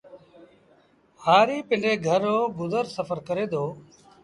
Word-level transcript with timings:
هآريٚ 1.23 1.67
پندري 1.67 1.93
گھر 2.07 2.19
رو 2.29 2.37
گزر 2.59 2.83
سڦر 2.95 3.17
ڪري 3.27 3.45
دو 3.53 3.65